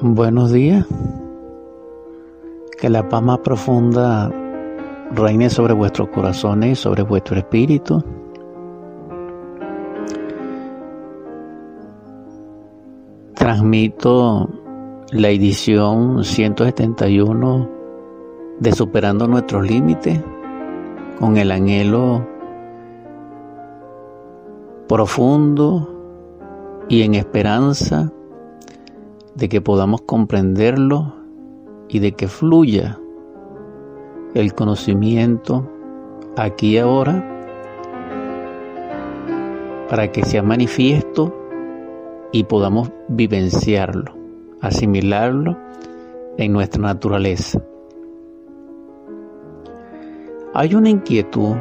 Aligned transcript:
Buenos 0.00 0.52
días. 0.52 0.86
Que 2.78 2.90
la 2.90 3.08
paz 3.08 3.22
más 3.22 3.38
profunda 3.38 4.30
reine 5.12 5.48
sobre 5.48 5.72
vuestros 5.72 6.08
corazones 6.08 6.72
y 6.72 6.74
sobre 6.82 7.02
vuestro 7.02 7.38
espíritu. 7.38 8.04
Transmito 13.34 14.48
la 15.12 15.28
edición 15.28 16.24
171 16.24 17.70
de 18.60 18.72
Superando 18.72 19.26
nuestros 19.26 19.66
límites 19.66 20.20
con 21.18 21.36
el 21.36 21.50
anhelo 21.50 22.26
profundo 24.88 25.93
y 26.88 27.02
en 27.02 27.14
esperanza 27.14 28.12
de 29.34 29.48
que 29.48 29.60
podamos 29.60 30.02
comprenderlo 30.02 31.14
y 31.88 31.98
de 31.98 32.12
que 32.12 32.28
fluya 32.28 32.98
el 34.34 34.54
conocimiento 34.54 35.68
aquí 36.36 36.74
y 36.74 36.78
ahora 36.78 37.30
para 39.88 40.10
que 40.10 40.24
sea 40.24 40.42
manifiesto 40.42 41.32
y 42.32 42.44
podamos 42.44 42.90
vivenciarlo, 43.08 44.16
asimilarlo 44.60 45.56
en 46.36 46.52
nuestra 46.52 46.82
naturaleza. 46.82 47.62
Hay 50.52 50.74
una 50.74 50.90
inquietud 50.90 51.54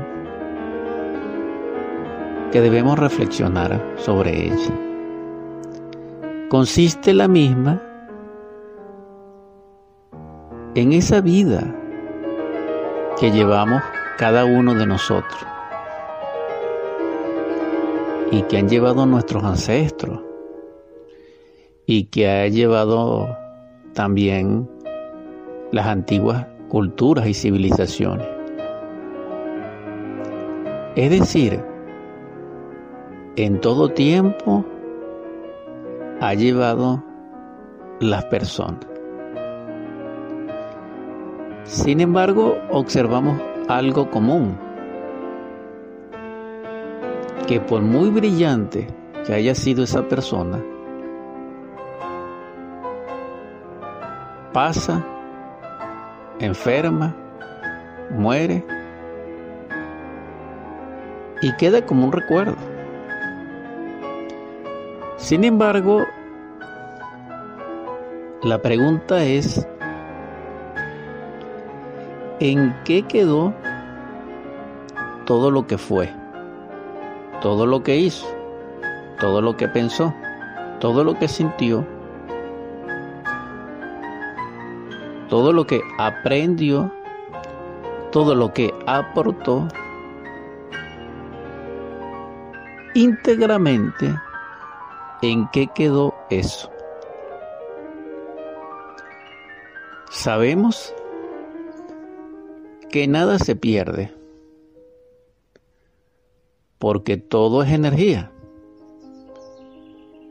que 2.52 2.61
debemos 2.61 2.97
reflexionar 2.97 3.94
sobre 3.97 4.47
ella 4.47 4.82
consiste 6.49 7.13
la 7.13 7.27
misma 7.27 7.81
en 10.75 10.94
esa 10.94 11.22
vida 11.22 11.63
que 13.19 13.31
llevamos 13.31 13.81
cada 14.17 14.45
uno 14.45 14.73
de 14.73 14.86
nosotros 14.86 15.45
y 18.31 18.41
que 18.44 18.58
han 18.58 18.67
llevado 18.67 19.05
nuestros 19.05 19.44
ancestros 19.44 20.19
y 21.86 22.05
que 22.05 22.30
ha 22.30 22.47
llevado 22.47 23.38
también 23.94 24.69
las 25.71 25.88
antiguas 25.88 26.47
culturas 26.69 27.27
y 27.27 27.33
civilizaciones. 27.33 28.27
Es 30.95 31.09
decir, 31.09 31.64
en 33.36 33.59
todo 33.61 33.89
tiempo 33.89 34.66
ha 36.25 36.33
llevado 36.35 37.03
las 37.99 38.23
personas. 38.25 38.79
Sin 41.65 41.99
embargo, 41.99 42.57
observamos 42.71 43.41
algo 43.67 44.09
común, 44.09 44.57
que 47.45 47.59
por 47.59 47.81
muy 47.81 48.09
brillante 48.09 48.88
que 49.25 49.33
haya 49.33 49.53
sido 49.53 49.83
esa 49.83 50.07
persona, 50.07 50.63
pasa, 54.53 55.05
enferma, 56.39 57.13
muere 58.11 58.65
y 61.41 61.53
queda 61.58 61.85
como 61.85 62.05
un 62.05 62.13
recuerdo. 62.13 62.72
Sin 65.23 65.45
embargo, 65.45 66.05
la 68.41 68.61
pregunta 68.61 69.23
es, 69.23 69.65
¿en 72.41 72.75
qué 72.83 73.03
quedó 73.03 73.53
todo 75.25 75.49
lo 75.49 75.65
que 75.65 75.77
fue? 75.77 76.09
Todo 77.42 77.65
lo 77.65 77.83
que 77.83 77.95
hizo, 77.95 78.27
todo 79.17 79.42
lo 79.42 79.55
que 79.55 79.70
pensó, 79.70 80.14
todo 80.81 81.05
lo 81.05 81.17
que 81.17 81.30
sintió, 81.30 81.87
todo 85.30 85.53
lo 85.53 85.65
que 85.65 85.81
aprendió, 85.99 86.92
todo 88.11 88.36
lo 88.36 88.52
que 88.53 88.73
aportó 88.86 89.69
íntegramente 92.93 94.14
¿En 95.23 95.48
qué 95.54 95.67
quedó 95.73 96.14
eso? 96.30 96.70
Sabemos 100.11 100.94
que 102.89 103.08
nada 103.08 103.39
se 103.39 103.56
pierde, 103.56 104.14
porque 106.78 107.16
todo 107.16 107.64
es 107.64 107.72
energía. 107.72 108.34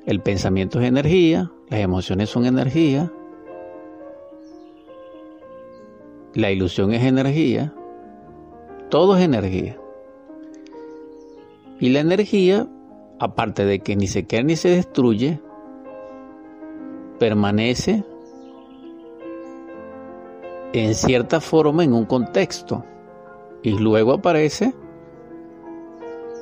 El 0.04 0.20
pensamiento 0.20 0.78
es 0.78 0.88
energía, 0.88 1.50
las 1.70 1.80
emociones 1.80 2.28
son 2.28 2.44
energía, 2.44 3.10
la 6.34 6.50
ilusión 6.50 6.92
es 6.92 7.02
energía, 7.02 7.72
todo 8.90 9.16
es 9.16 9.24
energía. 9.24 9.78
Y 11.80 11.88
la 11.88 12.00
energía 12.00 12.68
aparte 13.22 13.64
de 13.64 13.78
que 13.78 13.94
ni 13.94 14.08
se 14.08 14.24
queda 14.24 14.42
ni 14.42 14.56
se 14.56 14.70
destruye, 14.70 15.38
permanece 17.20 18.02
en 20.72 20.94
cierta 20.96 21.40
forma 21.40 21.84
en 21.84 21.92
un 21.92 22.04
contexto 22.04 22.84
y 23.62 23.78
luego 23.78 24.14
aparece 24.14 24.74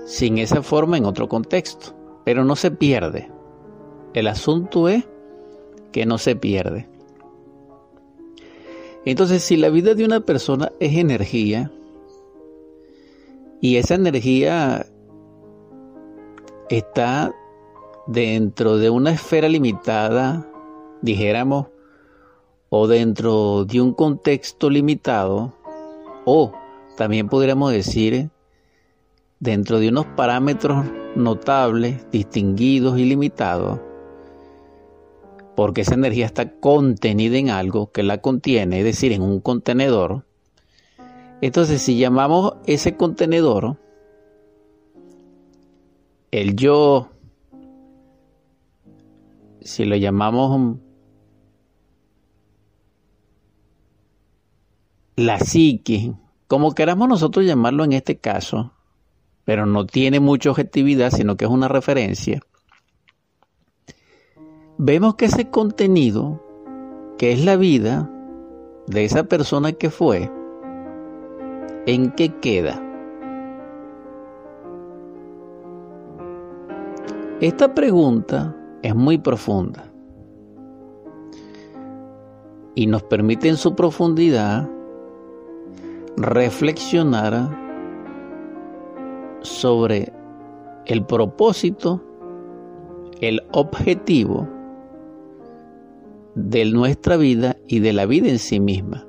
sin 0.06 0.38
esa 0.38 0.62
forma 0.62 0.96
en 0.96 1.04
otro 1.04 1.28
contexto, 1.28 1.94
pero 2.24 2.44
no 2.46 2.56
se 2.56 2.70
pierde. 2.70 3.30
El 4.14 4.26
asunto 4.26 4.88
es 4.88 5.06
que 5.92 6.06
no 6.06 6.16
se 6.16 6.34
pierde. 6.34 6.88
Entonces, 9.04 9.42
si 9.42 9.58
la 9.58 9.69
vida 9.69 9.94
de 9.94 10.06
una 10.06 10.20
persona 10.20 10.72
es 10.80 10.96
energía, 10.96 11.70
y 13.60 13.76
esa 13.76 13.96
energía 13.96 14.86
está 16.70 17.34
dentro 18.06 18.78
de 18.78 18.91
una 18.91 19.10
esfera 19.10 19.48
limitada, 19.48 20.47
dijéramos, 21.03 21.66
o 22.69 22.86
dentro 22.86 23.64
de 23.64 23.81
un 23.81 23.92
contexto 23.92 24.70
limitado, 24.70 25.53
o 26.25 26.53
también 26.97 27.28
podríamos 27.28 27.72
decir 27.72 28.31
dentro 29.41 29.81
de 29.81 29.88
unos 29.88 30.06
parámetros 30.06 30.86
notables, 31.16 32.08
distinguidos 32.12 32.98
y 32.98 33.04
limitados, 33.04 33.81
porque 35.56 35.81
esa 35.81 35.94
energía 35.94 36.26
está 36.26 36.52
contenida 36.52 37.37
en 37.37 37.50
algo 37.50 37.91
que 37.91 38.04
la 38.04 38.19
contiene, 38.19 38.78
es 38.78 38.84
decir, 38.84 39.10
en 39.10 39.22
un 39.22 39.41
contenedor. 39.41 40.25
Entonces, 41.41 41.82
si 41.82 41.98
llamamos 41.98 42.54
ese 42.66 42.97
contenedor 42.97 43.76
el 46.30 46.54
yo, 46.54 47.10
si 49.60 49.84
lo 49.84 49.96
llamamos 49.96 50.78
la 55.16 55.38
psique, 55.38 56.14
como 56.46 56.72
queramos 56.72 57.08
nosotros 57.08 57.44
llamarlo 57.44 57.84
en 57.84 57.92
este 57.92 58.19
caso, 58.19 58.72
pero 59.44 59.66
no 59.66 59.86
tiene 59.86 60.20
mucha 60.20 60.50
objetividad, 60.50 61.10
sino 61.10 61.36
que 61.36 61.44
es 61.44 61.50
una 61.50 61.69
referencia, 61.69 62.40
vemos 64.78 65.16
que 65.16 65.26
ese 65.26 65.50
contenido, 65.50 66.43
que 67.19 67.32
es 67.32 67.44
la 67.44 67.56
vida 67.56 68.10
de 68.87 69.05
esa 69.05 69.25
persona 69.25 69.72
que 69.72 69.90
fue, 69.90 70.31
¿en 71.87 72.12
qué 72.12 72.38
queda? 72.40 72.89
Esta 77.40 77.75
pregunta 77.75 78.54
es 78.82 78.94
muy 78.94 79.16
profunda 79.16 79.90
y 82.75 82.87
nos 82.87 83.02
permite 83.04 83.48
en 83.48 83.56
su 83.56 83.75
profundidad 83.75 84.69
reflexionar 86.19 87.48
sobre 89.40 90.12
el 90.84 91.02
propósito, 91.06 92.02
el 93.22 93.40
objetivo 93.52 94.46
de 96.34 96.66
nuestra 96.66 97.16
vida 97.16 97.56
y 97.66 97.81
de 97.81 97.94
la 97.94 98.04
vida 98.04 98.28
en 98.28 98.38
sí 98.38 98.60
misma. 98.60 99.06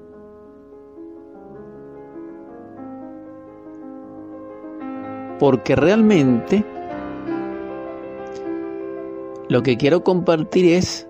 Porque 5.38 5.76
realmente 5.76 6.71
lo 9.52 9.64
que 9.64 9.76
quiero 9.76 10.02
compartir 10.02 10.64
es 10.64 11.10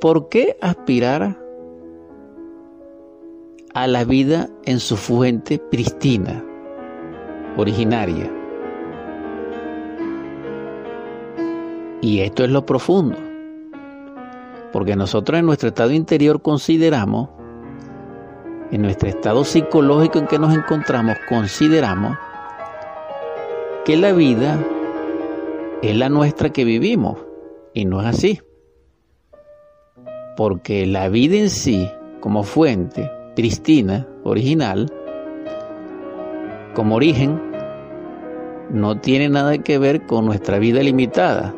por 0.00 0.28
qué 0.28 0.56
aspirar 0.60 1.36
a 3.74 3.88
la 3.88 4.04
vida 4.04 4.48
en 4.64 4.78
su 4.78 4.96
fuente 4.96 5.58
pristina, 5.58 6.40
originaria. 7.56 8.30
Y 12.00 12.20
esto 12.20 12.44
es 12.44 12.50
lo 12.50 12.64
profundo, 12.64 13.16
porque 14.72 14.94
nosotros 14.94 15.36
en 15.36 15.46
nuestro 15.46 15.70
estado 15.70 15.90
interior 15.90 16.42
consideramos, 16.42 17.28
en 18.70 18.82
nuestro 18.82 19.08
estado 19.08 19.42
psicológico 19.42 20.20
en 20.20 20.28
que 20.28 20.38
nos 20.38 20.54
encontramos, 20.54 21.16
consideramos 21.28 22.16
que 23.84 23.96
la 23.96 24.12
vida 24.12 24.64
es 25.82 25.96
la 25.96 26.08
nuestra 26.08 26.50
que 26.50 26.64
vivimos, 26.64 27.18
y 27.72 27.84
no 27.84 28.00
es 28.00 28.06
así, 28.06 28.40
porque 30.36 30.86
la 30.86 31.08
vida 31.08 31.36
en 31.36 31.50
sí, 31.50 31.88
como 32.20 32.42
fuente, 32.42 33.10
pristina, 33.36 34.06
original, 34.24 34.92
como 36.74 36.96
origen, 36.96 37.40
no 38.70 39.00
tiene 39.00 39.28
nada 39.28 39.58
que 39.58 39.78
ver 39.78 40.06
con 40.06 40.26
nuestra 40.26 40.58
vida 40.58 40.82
limitada. 40.82 41.54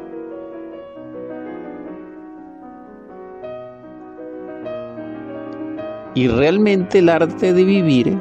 Y 6.14 6.28
realmente 6.28 6.98
el 6.98 7.08
arte 7.08 7.52
de 7.52 7.64
vivir 7.64 8.18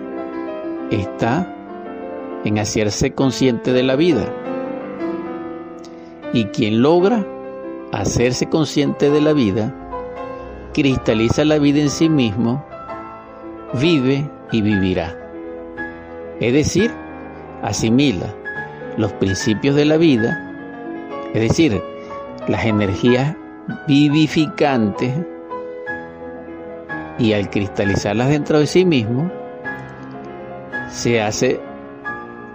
está 0.91 1.53
en 2.45 2.59
hacerse 2.59 3.13
consciente 3.13 3.73
de 3.73 3.83
la 3.83 3.95
vida. 3.95 4.25
Y 6.33 6.45
quien 6.45 6.81
logra 6.81 7.25
hacerse 7.91 8.47
consciente 8.47 9.09
de 9.09 9.21
la 9.21 9.33
vida, 9.33 9.73
cristaliza 10.73 11.43
la 11.45 11.57
vida 11.57 11.79
en 11.79 11.89
sí 11.89 12.09
mismo 12.09 12.63
vive 13.73 14.29
y 14.51 14.61
vivirá. 14.61 15.15
Es 16.39 16.53
decir, 16.53 16.91
asimila 17.61 18.33
los 18.97 19.11
principios 19.13 19.75
de 19.75 19.85
la 19.85 19.97
vida, 19.97 20.51
es 21.33 21.41
decir, 21.41 21.81
las 22.47 22.65
energías 22.65 23.35
vivificantes 23.87 25.13
y 27.17 27.33
al 27.33 27.49
cristalizarlas 27.49 28.29
dentro 28.29 28.59
de 28.59 28.67
sí 28.67 28.85
mismo, 28.85 29.29
se 30.89 31.21
hace 31.21 31.59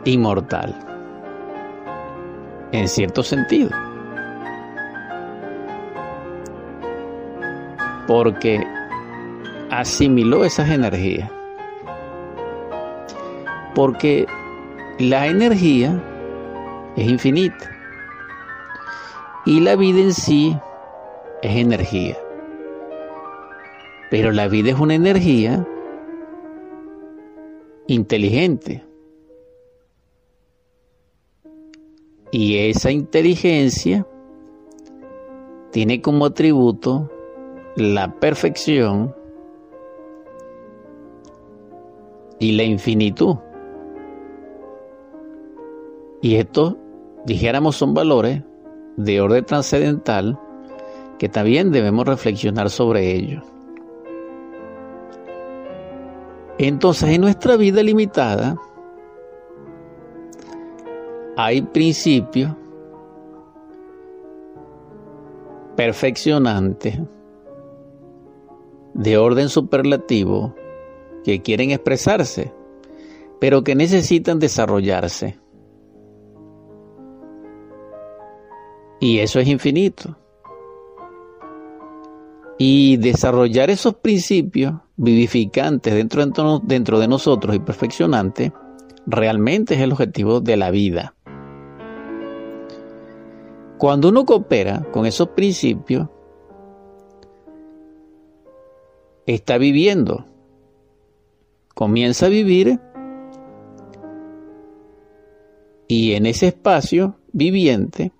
inmortal, 0.05 0.75
en 2.75 2.88
cierto 2.88 3.23
sentido. 3.23 3.71
Porque 8.09 8.67
asimiló 9.71 10.44
esas 10.44 10.69
energías. 10.69 11.31
Porque 13.75 14.26
la 14.99 15.29
energía 15.29 16.03
es 16.97 17.09
infinita. 17.09 17.71
Y 19.47 19.61
la 19.61 19.77
vida 19.77 20.00
en 20.00 20.12
sí 20.12 20.56
es 21.43 21.56
energía. 21.56 22.17
Pero 24.11 24.32
la 24.32 24.49
vida 24.49 24.70
es 24.70 24.79
una 24.79 24.94
energía 24.94 25.65
inteligente. 27.87 28.82
Y 32.37 32.59
esa 32.69 32.91
inteligencia 32.91 34.05
tiene 35.71 36.03
como 36.03 36.25
atributo 36.25 37.09
la 37.77 38.13
perfección 38.13 39.15
y 42.41 42.51
la 42.57 42.65
infinitud. 42.65 43.37
Y 46.23 46.35
esto, 46.35 46.77
dijéramos, 47.25 47.77
son 47.77 47.95
valores 47.95 48.43
de 48.97 49.21
orden 49.21 49.45
trascendental 49.45 50.37
que 51.21 51.29
también 51.29 51.71
debemos 51.71 52.05
reflexionar 52.05 52.69
sobre 52.69 53.15
ellos. 53.15 53.45
Entonces, 56.59 57.11
en 57.11 57.21
nuestra 57.21 57.57
vida 57.57 57.81
limitada, 57.85 58.57
hay 61.37 61.63
principios 61.63 62.55
perfeccionantes 65.77 67.01
de 68.95 69.19
orden 69.19 69.49
superlativo 69.49 70.55
que 71.25 71.43
quieren 71.43 71.71
expresarse, 71.71 72.53
pero 73.41 73.65
que 73.65 73.75
necesitan 73.75 74.39
desarrollarse. 74.39 75.39
Y 79.01 79.19
eso 79.19 79.41
es 79.41 79.49
infinito. 79.49 80.17
Y 82.57 82.97
desarrollar 82.99 83.69
esos 83.69 83.97
principios 83.97 84.75
vivificantes 84.97 85.93
dentro 85.93 86.61
de, 87.01 87.09
nosotros 87.09 87.57
y 87.57 87.59
perfeccionantes 87.59 88.53
realmente 89.07 89.75
es 89.75 89.81
el 89.81 89.93
objetivo 89.93 90.41
de 90.41 90.57
la 90.57 90.71
vida. 90.71 91.15
Cuando 93.85 94.09
uno 94.09 94.25
coopera 94.25 94.83
con 94.93 95.05
esos 95.05 95.29
principios, 95.29 96.09
está 99.27 99.59
viviendo. 99.59 100.25
Comienza 101.75 102.25
a 102.25 102.29
vivir 102.31 102.81
y 105.87 106.15
en 106.15 106.25
ese 106.25 106.47
espacio 106.47 107.19
viviente 107.35 108.13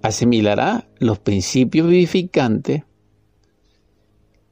asimilará 0.00 0.88
los 0.98 1.18
principios 1.18 1.88
vivificantes 1.88 2.84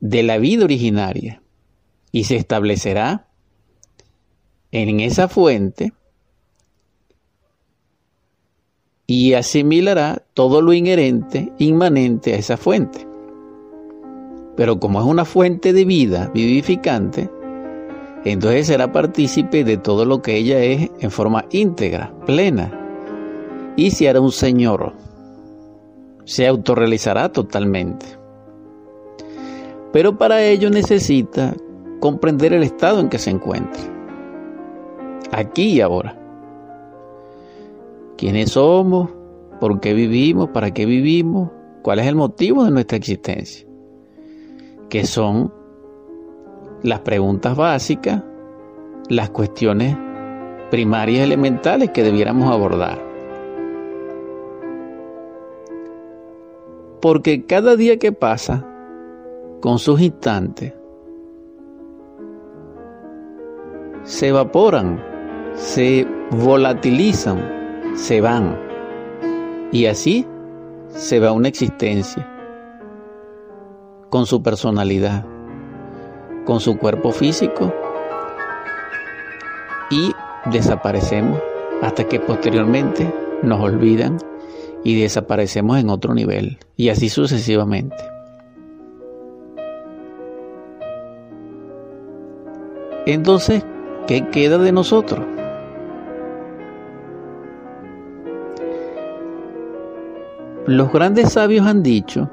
de 0.01 0.23
la 0.23 0.37
vida 0.37 0.65
originaria 0.65 1.43
y 2.13 2.25
se 2.25 2.37
establecerá 2.37 3.27
en 4.71 5.01
esa 5.01 5.29
fuente 5.29 5.95
y 9.11 9.35
asimilará 9.35 10.23
todo 10.35 10.63
lo 10.63 10.73
inherente, 10.73 11.53
inmanente 11.59 12.33
a 12.33 12.37
esa 12.37 12.57
fuente. 12.57 13.09
Pero 14.55 14.79
como 14.79 15.01
es 15.01 15.05
una 15.05 15.25
fuente 15.25 15.73
de 15.73 15.85
vida 15.85 16.31
vivificante, 16.33 17.29
entonces 18.25 18.69
será 18.69 18.93
partícipe 18.93 19.65
de 19.65 19.79
todo 19.79 20.05
lo 20.05 20.23
que 20.23 20.37
ella 20.37 20.61
es 20.61 20.93
en 21.01 21.11
forma 21.11 21.45
íntegra, 21.51 22.15
plena, 22.25 22.71
y 23.75 23.91
se 23.91 24.09
hará 24.09 24.21
un 24.21 24.31
Señor. 24.31 24.93
Se 26.25 26.47
autorrealizará 26.47 27.33
totalmente. 27.33 28.07
Pero 29.93 30.19
para 30.19 30.41
ello 30.45 30.71
necesita 30.71 31.57
comprender 31.99 32.53
el 32.53 32.63
estado 32.63 33.01
en 33.01 33.09
que 33.09 33.19
se 33.19 33.31
encuentra, 33.31 33.83
aquí 35.33 35.73
y 35.73 35.81
ahora. 35.81 36.20
¿Quiénes 38.21 38.51
somos? 38.53 39.09
¿Por 39.61 39.81
qué 39.81 39.95
vivimos? 39.95 40.51
¿Para 40.51 40.73
qué 40.73 40.85
vivimos? 40.85 41.51
¿Cuál 41.81 42.01
es 42.01 42.07
el 42.07 42.17
motivo 42.17 42.65
de 42.65 42.71
nuestra 42.71 42.99
existencia? 42.99 43.67
que 44.91 45.07
son 45.07 45.55
las 46.83 47.01
preguntas 47.01 47.57
básicas, 47.57 48.23
las 49.09 49.31
cuestiones 49.31 49.97
primarias 50.71 51.25
elementales 51.25 51.91
que 51.91 52.03
debiéramos 52.03 52.53
abordar. 52.53 52.99
Porque 57.01 57.47
cada 57.47 57.77
día 57.77 57.99
que 57.99 58.13
pasa, 58.13 58.67
con 59.61 59.79
sus 59.79 60.01
instantes, 60.01 60.75
se 64.03 64.29
evaporan, 64.29 65.03
se 65.55 66.07
volatilizan, 66.33 67.60
se 67.95 68.21
van. 68.21 68.59
Y 69.73 69.87
así 69.87 70.27
se 70.89 71.21
va 71.21 71.33
una 71.33 71.49
existencia 71.49 72.27
con 74.09 74.27
su 74.27 74.43
personalidad, 74.43 75.25
con 76.45 76.61
su 76.61 76.77
cuerpo 76.79 77.13
físico 77.13 77.73
y 79.91 80.13
desaparecemos 80.47 81.41
hasta 81.83 82.05
que 82.05 82.21
posteriormente 82.21 83.13
nos 83.43 83.61
olvidan 83.61 84.19
y 84.83 85.01
desaparecemos 85.01 85.79
en 85.79 85.91
otro 85.91 86.15
nivel 86.15 86.59
y 86.77 86.89
así 86.89 87.09
sucesivamente. 87.09 87.97
Entonces, 93.07 93.65
¿qué 94.07 94.29
queda 94.29 94.59
de 94.59 94.73
nosotros? 94.73 95.25
Los 100.71 100.93
grandes 100.93 101.33
sabios 101.33 101.67
han 101.67 101.83
dicho 101.83 102.31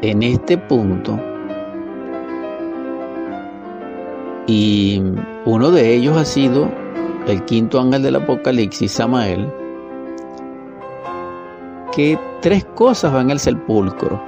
en 0.00 0.22
este 0.22 0.56
punto, 0.56 1.18
y 4.46 5.02
uno 5.44 5.72
de 5.72 5.92
ellos 5.92 6.16
ha 6.16 6.24
sido 6.24 6.70
el 7.26 7.44
quinto 7.46 7.80
ángel 7.80 8.04
del 8.04 8.14
Apocalipsis, 8.14 8.92
Samael, 8.92 9.52
que 11.92 12.16
tres 12.40 12.64
cosas 12.76 13.12
van 13.12 13.32
al 13.32 13.40
sepulcro. 13.40 14.22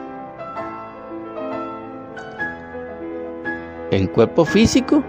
El 3.93 4.11
cuerpo 4.11 4.45
físico, 4.45 5.05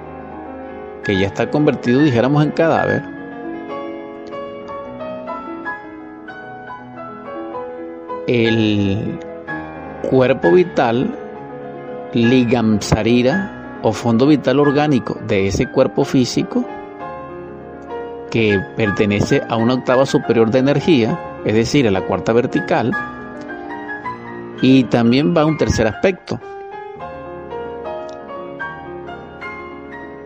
que 1.03 1.19
ya 1.19 1.25
está 1.25 1.49
convertido, 1.49 2.01
dijéramos, 2.01 2.43
en 2.43 2.51
cadáver. 2.51 3.14
El 8.27 9.19
cuerpo 10.09 10.51
vital, 10.51 11.15
ligamsarira 12.13 13.79
o 13.83 13.91
fondo 13.91 14.25
vital 14.25 14.59
orgánico 14.59 15.19
de 15.27 15.47
ese 15.47 15.69
cuerpo 15.69 16.03
físico 16.03 16.65
que 18.31 18.59
pertenece 18.75 19.43
a 19.47 19.57
una 19.57 19.75
octava 19.75 20.07
superior 20.07 20.49
de 20.49 20.59
energía, 20.59 21.19
es 21.45 21.53
decir, 21.53 21.87
a 21.87 21.91
la 21.91 22.01
cuarta 22.01 22.33
vertical. 22.33 22.91
Y 24.59 24.85
también 24.85 25.35
va 25.37 25.45
un 25.45 25.57
tercer 25.57 25.85
aspecto, 25.85 26.39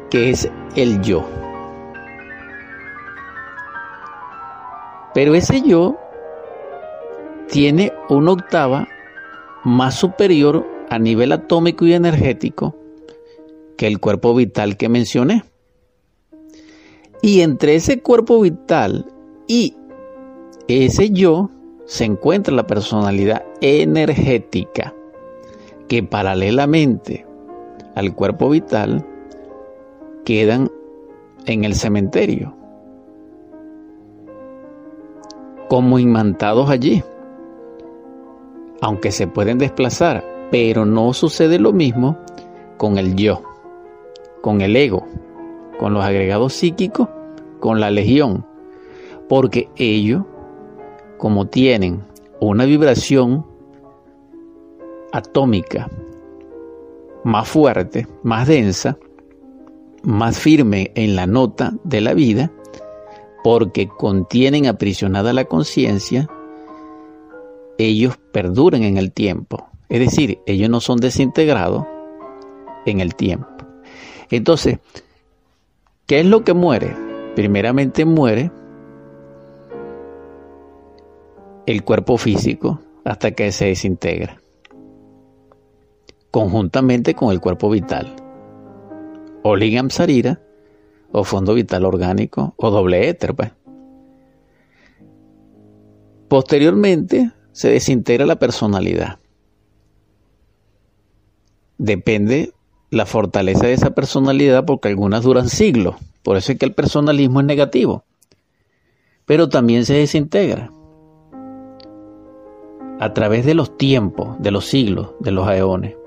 que 0.09 0.29
es 0.29 0.49
el 0.75 1.01
yo. 1.01 1.27
Pero 5.13 5.35
ese 5.35 5.61
yo 5.61 5.99
tiene 7.49 7.91
una 8.09 8.31
octava 8.31 8.87
más 9.63 9.95
superior 9.95 10.65
a 10.89 10.99
nivel 10.99 11.31
atómico 11.31 11.85
y 11.85 11.93
energético 11.93 12.75
que 13.77 13.87
el 13.87 13.99
cuerpo 13.99 14.33
vital 14.35 14.77
que 14.77 14.89
mencioné. 14.89 15.43
Y 17.21 17.41
entre 17.41 17.75
ese 17.75 18.01
cuerpo 18.01 18.39
vital 18.41 19.05
y 19.47 19.75
ese 20.67 21.09
yo 21.09 21.49
se 21.85 22.05
encuentra 22.05 22.53
la 22.53 22.67
personalidad 22.67 23.43
energética, 23.61 24.93
que 25.87 26.03
paralelamente 26.03 27.25
al 27.95 28.13
cuerpo 28.13 28.49
vital 28.49 29.05
quedan 30.23 30.69
en 31.45 31.63
el 31.63 31.73
cementerio, 31.73 32.55
como 35.67 35.99
imantados 35.99 36.69
allí, 36.69 37.03
aunque 38.81 39.11
se 39.11 39.27
pueden 39.27 39.57
desplazar, 39.57 40.25
pero 40.51 40.85
no 40.85 41.13
sucede 41.13 41.59
lo 41.59 41.73
mismo 41.73 42.17
con 42.77 42.97
el 42.97 43.15
yo, 43.15 43.41
con 44.41 44.61
el 44.61 44.75
ego, 44.75 45.05
con 45.79 45.93
los 45.93 46.03
agregados 46.03 46.53
psíquicos, 46.53 47.07
con 47.59 47.79
la 47.79 47.91
legión, 47.91 48.45
porque 49.27 49.69
ellos, 49.75 50.23
como 51.17 51.47
tienen 51.47 52.03
una 52.39 52.65
vibración 52.65 53.45
atómica 55.11 55.89
más 57.23 57.47
fuerte, 57.47 58.07
más 58.23 58.47
densa, 58.47 58.97
más 60.03 60.39
firme 60.39 60.91
en 60.95 61.15
la 61.15 61.27
nota 61.27 61.73
de 61.83 62.01
la 62.01 62.13
vida, 62.13 62.51
porque 63.43 63.87
contienen 63.87 64.67
aprisionada 64.67 65.33
la 65.33 65.45
conciencia, 65.45 66.29
ellos 67.79 68.19
perduran 68.31 68.83
en 68.83 68.97
el 68.97 69.11
tiempo. 69.11 69.69
Es 69.89 69.99
decir, 69.99 70.39
ellos 70.45 70.69
no 70.69 70.79
son 70.79 70.97
desintegrados 70.97 71.87
en 72.85 72.99
el 72.99 73.15
tiempo. 73.15 73.47
Entonces, 74.29 74.77
¿Qué 76.09 76.21
es 76.21 76.25
lo 76.25 76.43
que 76.43 76.55
muere? 76.55 76.95
Primeramente 77.35 78.03
muere 78.03 78.51
el 81.67 81.83
cuerpo 81.83 82.17
físico 82.17 82.79
hasta 83.05 83.29
que 83.29 83.51
se 83.51 83.65
desintegra, 83.65 84.41
conjuntamente 86.31 87.13
con 87.13 87.29
el 87.29 87.39
cuerpo 87.39 87.69
vital, 87.69 88.15
o 89.43 89.55
ligam 89.55 89.91
sarira, 89.91 90.41
o 91.11 91.23
fondo 91.23 91.53
vital 91.53 91.85
orgánico, 91.85 92.55
o 92.57 92.71
doble 92.71 93.07
éter. 93.07 93.35
Pues. 93.35 93.51
Posteriormente 96.27 97.33
se 97.59 97.69
desintegra 97.69 98.25
la 98.25 98.37
personalidad. 98.39 99.19
Depende 101.77 102.53
la 102.89 103.05
fortaleza 103.05 103.67
de 103.67 103.73
esa 103.73 103.89
personalidad 103.89 104.63
porque 104.63 104.87
algunas 104.87 105.23
duran 105.23 105.49
siglos. 105.49 105.97
Por 106.23 106.37
eso 106.37 106.53
es 106.53 106.57
que 106.57 106.65
el 106.65 106.73
personalismo 106.73 107.41
es 107.41 107.45
negativo. 107.45 108.05
Pero 109.25 109.49
también 109.49 109.83
se 109.83 109.95
desintegra 109.95 110.71
a 113.01 113.13
través 113.13 113.45
de 113.45 113.55
los 113.55 113.77
tiempos, 113.77 114.41
de 114.41 114.51
los 114.51 114.65
siglos, 114.65 115.09
de 115.19 115.31
los 115.31 115.45
aeones. 115.45 115.97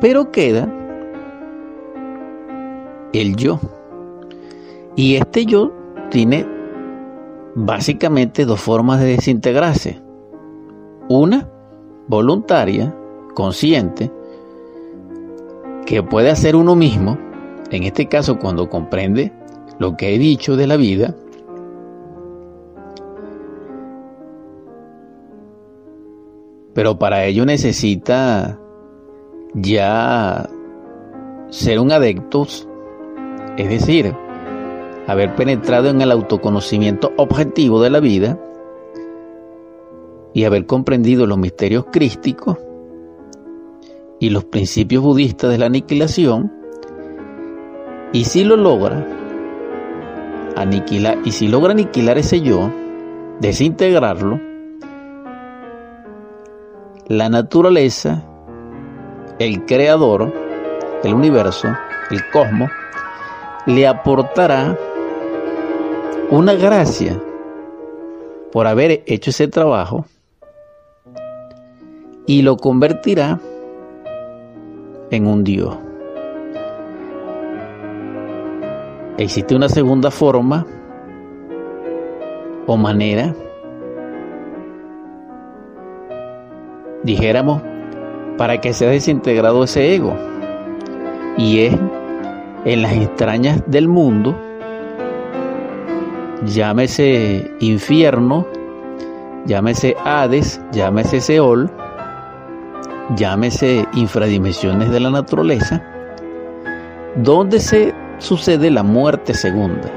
Pero 0.00 0.30
queda 0.30 0.72
el 3.12 3.36
yo. 3.36 3.60
Y 4.96 5.16
este 5.16 5.44
yo 5.44 5.70
tiene 6.10 6.46
básicamente 7.54 8.46
dos 8.46 8.62
formas 8.62 9.00
de 9.00 9.08
desintegrarse. 9.08 10.01
Una, 11.14 11.46
voluntaria, 12.08 12.96
consciente, 13.34 14.10
que 15.84 16.02
puede 16.02 16.30
hacer 16.30 16.56
uno 16.56 16.74
mismo, 16.74 17.18
en 17.70 17.82
este 17.82 18.08
caso 18.08 18.38
cuando 18.38 18.70
comprende 18.70 19.30
lo 19.78 19.94
que 19.94 20.14
he 20.14 20.18
dicho 20.18 20.56
de 20.56 20.66
la 20.66 20.78
vida, 20.78 21.14
pero 26.72 26.98
para 26.98 27.26
ello 27.26 27.44
necesita 27.44 28.58
ya 29.52 30.48
ser 31.50 31.78
un 31.78 31.92
adepto, 31.92 32.46
es 33.58 33.68
decir, 33.68 34.14
haber 35.06 35.34
penetrado 35.34 35.90
en 35.90 36.00
el 36.00 36.10
autoconocimiento 36.10 37.12
objetivo 37.18 37.82
de 37.82 37.90
la 37.90 38.00
vida 38.00 38.38
y 40.34 40.44
haber 40.44 40.66
comprendido 40.66 41.26
los 41.26 41.38
misterios 41.38 41.86
crísticos 41.92 42.58
y 44.18 44.30
los 44.30 44.44
principios 44.44 45.02
budistas 45.02 45.50
de 45.50 45.58
la 45.58 45.66
aniquilación, 45.66 46.52
y 48.12 48.24
si 48.24 48.44
lo 48.44 48.56
logra, 48.56 49.06
aniquilar, 50.56 51.18
y 51.24 51.32
si 51.32 51.48
logra 51.48 51.72
aniquilar 51.72 52.18
ese 52.18 52.40
yo, 52.40 52.70
desintegrarlo, 53.40 54.40
la 57.08 57.28
naturaleza, 57.28 58.24
el 59.38 59.64
creador, 59.66 60.32
el 61.02 61.14
universo, 61.14 61.68
el 62.10 62.20
cosmos, 62.30 62.70
le 63.66 63.86
aportará 63.86 64.78
una 66.30 66.54
gracia 66.54 67.20
por 68.52 68.66
haber 68.66 69.02
hecho 69.06 69.30
ese 69.30 69.48
trabajo 69.48 70.06
y 72.26 72.42
lo 72.42 72.56
convertirá 72.56 73.40
en 75.10 75.26
un 75.26 75.44
Dios. 75.44 75.76
Existe 79.18 79.54
una 79.54 79.68
segunda 79.68 80.10
forma 80.10 80.66
o 82.66 82.76
manera, 82.76 83.34
dijéramos, 87.02 87.60
para 88.38 88.60
que 88.60 88.72
sea 88.72 88.88
desintegrado 88.88 89.64
ese 89.64 89.94
ego. 89.94 90.14
Y 91.36 91.60
es 91.60 91.76
en 92.64 92.82
las 92.82 92.94
extrañas 92.94 93.62
del 93.66 93.88
mundo, 93.88 94.36
llámese 96.46 97.50
infierno, 97.60 98.46
llámese 99.44 99.96
Hades, 100.04 100.60
llámese 100.72 101.20
Seol, 101.20 101.70
llámese 103.16 103.86
infradimensiones 103.94 104.90
de 104.90 105.00
la 105.00 105.10
naturaleza, 105.10 105.82
donde 107.16 107.60
se 107.60 107.94
sucede 108.18 108.70
la 108.70 108.82
muerte 108.82 109.34
segunda, 109.34 109.90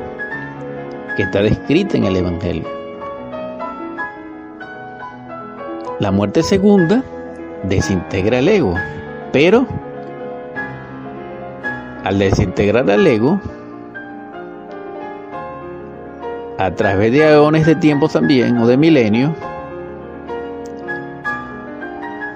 que 1.16 1.24
está 1.24 1.42
descrita 1.42 1.98
en 1.98 2.06
el 2.06 2.16
Evangelio. 2.18 2.68
La 6.00 6.12
muerte 6.12 6.44
segunda 6.44 7.04
desintegra 7.64 8.40
el 8.40 8.50
ego, 8.50 8.76
pero 9.32 9.66
al 12.04 12.20
desintegrar 12.20 12.90
el 12.90 13.08
ego, 13.08 13.40
a 16.58 16.72
través 16.72 17.12
de 17.12 17.34
eones 17.34 17.66
de 17.66 17.76
tiempo 17.76 18.08
también, 18.08 18.58
o 18.58 18.68
de 18.68 18.78
milenios, 18.78 19.32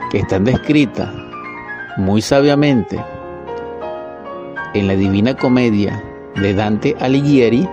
que 0.09 0.19
están 0.19 0.43
descritas 0.43 1.09
muy 1.97 2.21
sabiamente 2.21 3.03
en 4.73 4.87
la 4.87 4.95
Divina 4.95 5.35
Comedia 5.35 6.03
de 6.35 6.53
Dante 6.53 6.95
Alighieri, 6.99 7.67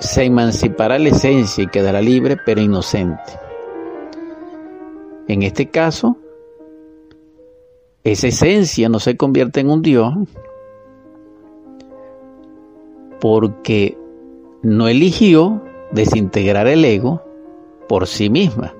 se 0.00 0.24
emancipará 0.24 0.98
la 0.98 1.10
esencia 1.10 1.64
y 1.64 1.68
quedará 1.68 2.00
libre 2.00 2.36
pero 2.44 2.60
inocente. 2.60 3.38
En 5.28 5.42
este 5.42 5.68
caso, 5.68 6.16
esa 8.04 8.28
esencia 8.28 8.88
no 8.88 9.00
se 9.00 9.16
convierte 9.16 9.60
en 9.60 9.70
un 9.70 9.82
Dios 9.82 10.14
porque 13.20 13.98
no 14.62 14.88
eligió 14.88 15.62
desintegrar 15.92 16.66
el 16.66 16.84
ego 16.84 17.22
por 17.88 18.06
sí 18.06 18.30
misma. 18.30 18.74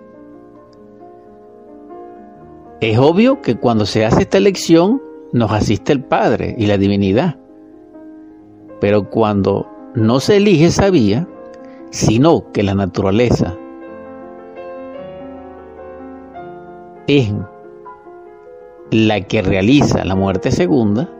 Es 2.80 2.98
obvio 2.98 3.42
que 3.42 3.56
cuando 3.56 3.86
se 3.86 4.04
hace 4.04 4.22
esta 4.22 4.38
elección 4.38 5.02
nos 5.32 5.50
asiste 5.52 5.92
el 5.92 6.04
Padre 6.04 6.54
y 6.58 6.66
la 6.66 6.78
divinidad. 6.78 7.36
Pero 8.80 9.10
cuando 9.10 9.68
no 9.94 10.20
se 10.20 10.36
elige 10.36 10.66
esa 10.66 10.90
vía, 10.90 11.26
sino 11.90 12.52
que 12.52 12.62
la 12.62 12.74
naturaleza 12.74 13.56
es 17.08 17.32
la 18.90 19.20
que 19.22 19.42
realiza 19.42 20.04
la 20.04 20.14
muerte 20.14 20.52
segunda, 20.52 21.10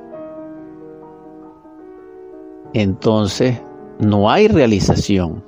entonces 2.75 3.61
no 3.99 4.31
hay 4.31 4.49
realización, 4.49 5.43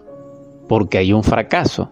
porque 0.71 0.99
hay 0.99 1.13
un 1.13 1.25
fracaso. 1.25 1.91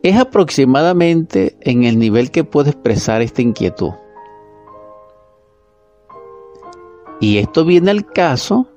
Es 0.00 0.16
aproximadamente 0.16 1.56
en 1.60 1.82
el 1.82 1.98
nivel 1.98 2.30
que 2.30 2.44
puedo 2.44 2.70
expresar 2.70 3.20
esta 3.20 3.42
inquietud. 3.42 3.90
Y 7.18 7.38
esto 7.38 7.64
viene 7.64 7.90
al 7.90 8.06
caso 8.06 8.68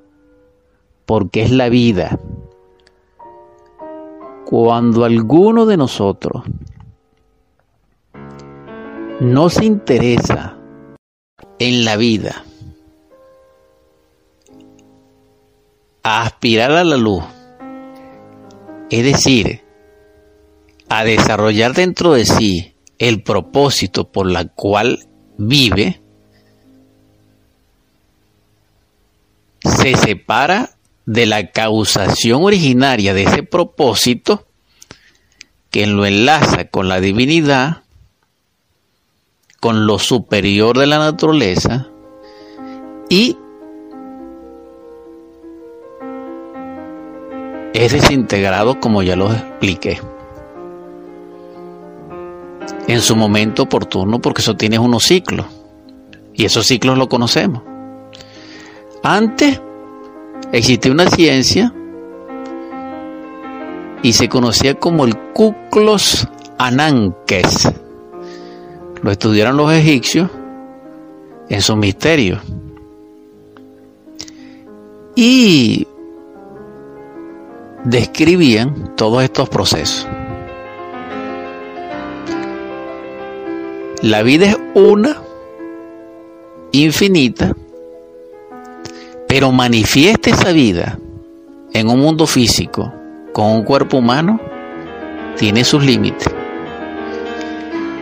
porque 1.06 1.44
es 1.44 1.52
la 1.52 1.70
vida. 1.70 2.20
Cuando 4.48 5.06
alguno 5.06 5.68
de 5.68 5.78
nosotros 5.78 6.42
no 9.20 9.50
se 9.50 9.64
interesa 9.64 10.58
en 11.60 11.86
la 11.86 11.98
vida, 11.98 12.44
a 16.08 16.22
aspirar 16.22 16.72
a 16.72 16.86
la 16.86 16.96
luz, 16.96 17.22
es 18.90 19.04
decir, 19.04 19.62
a 20.88 21.04
desarrollar 21.04 21.74
dentro 21.74 22.14
de 22.14 22.26
sí 22.26 22.76
el 22.98 23.24
propósito 23.24 24.10
por 24.10 24.32
la 24.32 24.46
cual 24.46 25.06
vive, 25.38 26.00
se 29.60 29.98
separa 29.98 30.78
de 31.06 31.26
la 31.26 31.52
causación 31.52 32.42
originaria 32.42 33.14
de 33.14 33.24
ese 33.24 33.44
propósito 33.44 34.48
que 35.72 35.88
lo 35.88 36.06
enlaza 36.06 36.70
con 36.70 36.88
la 36.88 37.02
divinidad, 37.02 37.84
con 39.60 39.86
lo 39.86 40.00
superior 40.00 40.78
de 40.78 40.88
la 40.88 41.00
naturaleza 41.00 41.90
y 43.10 43.36
es 47.78 47.94
desintegrado 47.94 48.80
como 48.80 49.04
ya 49.04 49.16
lo 49.16 49.32
expliqué 49.32 50.00
en 52.88 53.02
su 53.02 53.16
momento 53.16 53.64
oportuno 53.64 54.20
porque 54.20 54.42
eso 54.42 54.56
tiene 54.56 54.80
unos 54.80 55.04
ciclos 55.04 55.46
y 56.34 56.46
esos 56.46 56.66
ciclos 56.66 56.98
lo 56.98 57.08
conocemos. 57.08 57.62
Antes 59.04 59.62
existía 60.52 60.92
una 60.92 61.10
ciencia 61.10 61.74
y 64.02 64.14
se 64.14 64.28
conocía 64.28 64.76
como 64.76 65.06
el 65.06 65.16
Kuklos 65.34 66.28
Anankes. 66.58 67.70
Lo 69.02 69.12
estudiaron 69.12 69.58
los 69.58 69.72
egipcios 69.72 70.30
en 71.50 71.62
sus 71.62 71.78
misterios. 71.78 72.42
Y 75.16 75.87
describían 77.84 78.96
todos 78.96 79.24
estos 79.24 79.50
procesos. 79.50 80.08
La 84.02 84.22
vida 84.22 84.48
es 84.48 84.58
una, 84.76 85.18
infinita, 86.72 87.56
pero 89.28 89.52
manifiesta 89.52 90.30
esa 90.30 90.52
vida 90.52 91.00
en 91.74 91.90
un 91.90 92.00
mundo 92.00 92.28
físico 92.28 92.94
con 93.34 93.52
un 93.52 93.64
cuerpo 93.64 93.98
humano, 93.98 94.40
tiene 95.38 95.64
sus 95.64 95.84
límites. 95.84 96.28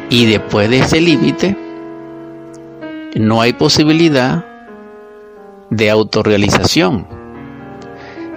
Y 0.10 0.26
después 0.28 0.70
de 0.70 0.80
ese 0.80 1.02
límite, 1.02 1.58
no 3.16 3.42
hay 3.42 3.54
posibilidad 3.54 4.46
de 5.70 5.90
autorrealización. 5.90 7.25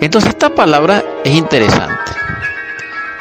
Entonces 0.01 0.31
esta 0.31 0.55
palabra 0.55 1.05
es 1.25 1.35
interesante, 1.35 2.13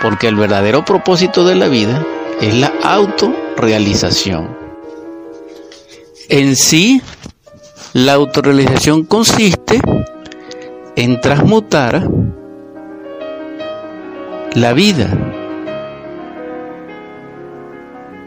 porque 0.02 0.28
el 0.28 0.36
verdadero 0.36 0.86
propósito 0.86 1.46
de 1.46 1.56
la 1.56 1.68
vida 1.68 2.06
es 2.42 2.54
la 2.54 2.72
autorrealización. 2.84 4.56
En 6.30 6.56
sí, 6.56 7.02
la 7.94 8.14
autorrealización 8.14 9.06
consiste 9.06 9.80
en 10.96 11.20
transmutar 11.22 12.08
la 14.54 14.74
vida 14.74 15.10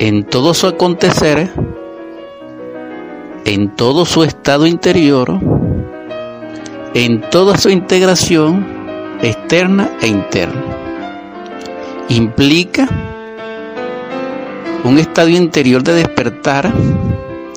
en 0.01 0.25
todo 0.25 0.55
su 0.55 0.67
acontecer, 0.67 1.51
en 3.45 3.77
todo 3.77 4.07
su 4.07 4.25
estado 4.25 4.67
interior, 4.67 5.39
en 6.95 7.21
toda 7.31 7.57
su 7.57 7.71
integración 7.71 8.67
externa 9.23 9.91
e 10.01 10.09
interna. 10.09 10.63
Implica 12.09 12.89
un 14.85 14.99
estado 14.99 15.29
interior 15.29 15.83
de 15.83 15.95
despertar, 15.95 16.73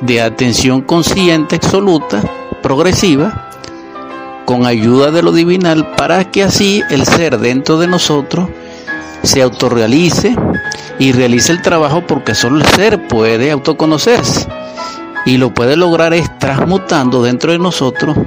de 0.01 0.21
atención 0.21 0.81
consciente 0.81 1.55
absoluta, 1.55 2.21
progresiva, 2.61 3.49
con 4.45 4.65
ayuda 4.65 5.09
de 5.09 5.23
lo 5.23 5.31
divinal, 5.31 5.95
para 5.95 6.29
que 6.29 6.43
así 6.43 6.81
el 6.89 7.05
ser 7.05 7.39
dentro 7.39 7.79
de 7.79 7.87
nosotros 7.87 8.49
se 9.23 9.41
autorrealice 9.41 10.35
y 10.99 11.13
realice 11.13 11.53
el 11.53 11.61
trabajo 11.61 12.05
porque 12.05 12.35
solo 12.35 12.57
el 12.57 12.65
ser 12.65 13.07
puede 13.07 13.51
autoconocerse 13.51 14.47
y 15.25 15.37
lo 15.37 15.53
puede 15.53 15.77
lograr 15.77 16.13
es 16.13 16.37
transmutando 16.39 17.23
dentro 17.23 17.53
de 17.53 17.59
nosotros 17.59 18.17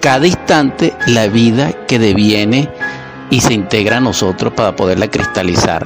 cada 0.00 0.26
instante 0.26 0.94
la 1.06 1.26
vida 1.28 1.72
que 1.86 1.98
deviene 1.98 2.68
y 3.30 3.40
se 3.40 3.54
integra 3.54 3.98
a 3.98 4.00
nosotros 4.00 4.52
para 4.54 4.74
poderla 4.74 5.08
cristalizar. 5.08 5.84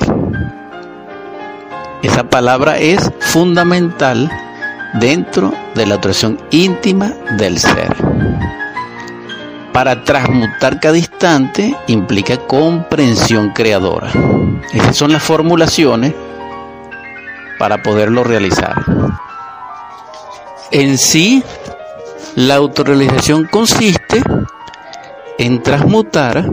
Esa 2.03 2.25
palabra 2.25 2.79
es 2.79 3.11
fundamental 3.21 4.31
dentro 4.95 5.53
de 5.75 5.87
la 5.87 5.97
atracción 5.97 6.39
íntima 6.51 7.13
del 7.39 7.59
ser. 7.59 7.97
Para 9.73 10.05
transmutar 10.05 10.79
cada 10.79 10.97
instante 10.97 11.75
implica 11.89 12.37
comprensión 12.37 13.51
creadora. 13.51 14.13
Esas 14.73 14.97
son 14.97 15.13
las 15.13 15.23
formulaciones 15.23 16.15
para 17.59 17.83
poderlo 17.83 18.23
realizar. 18.23 18.75
En 20.71 20.99
sí, 20.99 21.43
la 22.37 22.57
autorrealización 22.57 23.45
consiste 23.45 24.23
en 25.39 25.63
transmutar 25.63 26.51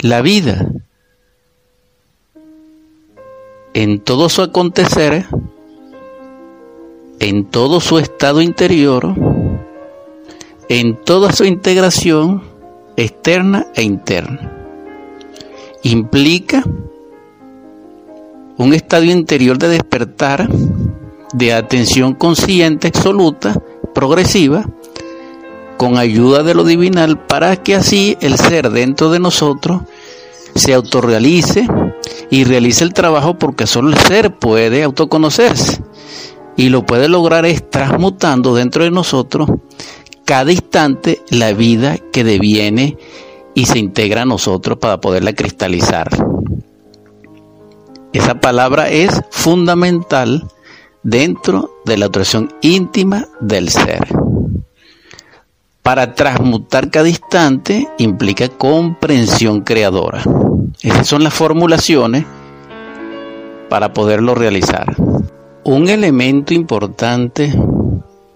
la 0.00 0.22
vida 0.22 0.66
en 3.72 4.00
todo 4.00 4.28
su 4.28 4.42
acontecer, 4.42 5.26
en 7.20 7.44
todo 7.44 7.80
su 7.80 7.98
estado 7.98 8.42
interior, 8.42 9.14
en 10.68 10.96
toda 10.96 11.32
su 11.32 11.44
integración 11.44 12.42
externa 12.96 13.66
e 13.74 13.82
interna. 13.82 14.52
Implica 15.82 16.62
un 18.58 18.74
estadio 18.74 19.12
interior 19.12 19.56
de 19.58 19.68
despertar, 19.68 20.48
de 21.32 21.52
atención 21.52 22.14
consciente 22.14 22.88
absoluta, 22.88 23.60
progresiva, 23.94 24.64
con 25.76 25.96
ayuda 25.96 26.42
de 26.42 26.54
lo 26.54 26.64
divinal, 26.64 27.26
para 27.26 27.56
que 27.56 27.74
así 27.74 28.16
el 28.20 28.36
ser 28.36 28.70
dentro 28.70 29.10
de 29.10 29.18
nosotros 29.18 29.82
se 30.54 30.74
autorrealice 30.74 31.66
y 32.30 32.44
realice 32.44 32.84
el 32.84 32.92
trabajo 32.92 33.38
porque 33.38 33.66
solo 33.66 33.90
el 33.90 33.98
ser 33.98 34.36
puede 34.36 34.82
autoconocerse 34.82 35.82
y 36.56 36.68
lo 36.68 36.84
puede 36.84 37.08
lograr 37.08 37.46
es 37.46 37.68
transmutando 37.70 38.54
dentro 38.54 38.84
de 38.84 38.90
nosotros 38.90 39.48
cada 40.24 40.52
instante 40.52 41.22
la 41.30 41.52
vida 41.52 41.96
que 42.12 42.24
deviene 42.24 42.98
y 43.54 43.66
se 43.66 43.78
integra 43.78 44.22
a 44.22 44.26
nosotros 44.26 44.78
para 44.78 45.00
poderla 45.00 45.32
cristalizar. 45.32 46.08
Esa 48.12 48.40
palabra 48.40 48.90
es 48.90 49.22
fundamental 49.30 50.46
dentro 51.02 51.70
de 51.84 51.96
la 51.96 52.06
atracción 52.06 52.52
íntima 52.60 53.26
del 53.40 53.68
ser. 53.70 54.06
Para 55.82 56.14
transmutar 56.14 56.90
cada 56.90 57.08
instante 57.08 57.88
implica 57.98 58.48
comprensión 58.48 59.62
creadora. 59.62 60.22
Esas 60.82 61.06
son 61.06 61.24
las 61.24 61.34
formulaciones 61.34 62.24
para 63.68 63.92
poderlo 63.92 64.34
realizar. 64.34 64.94
Un 65.64 65.88
elemento 65.88 66.54
importante 66.54 67.52